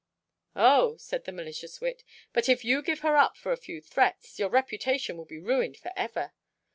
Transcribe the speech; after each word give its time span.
"Oh," 0.55 0.97
said 0.97 1.25
the 1.25 1.31
malicious 1.31 1.79
wit, 1.79 2.03
"but 2.33 2.49
if 2.49 2.65
you 2.65 2.81
give 2.81 3.01
her 3.01 3.15
up 3.17 3.37
for 3.37 3.51
a 3.51 3.55
few 3.55 3.79
threats, 3.79 4.39
your 4.39 4.49
reputation 4.49 5.15
will 5.15 5.25
be 5.25 5.37
ruined 5.37 5.77
for 5.77 5.91
ever." 5.95 6.33